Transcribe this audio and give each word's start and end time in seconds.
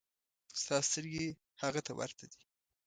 ستا 0.61 0.77
سترګې 0.89 1.27
هغه 1.61 1.81
ته 1.87 1.91
ورته 1.99 2.25
دي. 2.31 2.41